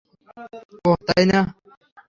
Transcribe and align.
ওহ, 0.85 0.97
তাই 1.07 1.23
না? 1.31 1.39